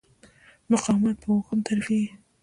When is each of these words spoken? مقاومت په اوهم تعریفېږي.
مقاومت 0.71 1.15
په 1.23 1.27
اوهم 1.33 1.59
تعریفېږي. 1.67 2.11